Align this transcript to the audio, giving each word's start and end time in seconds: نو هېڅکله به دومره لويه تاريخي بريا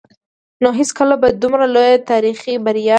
نو 0.61 0.69
هېڅکله 0.79 1.15
به 1.21 1.27
دومره 1.43 1.65
لويه 1.73 1.97
تاريخي 2.11 2.53
بريا 2.65 2.89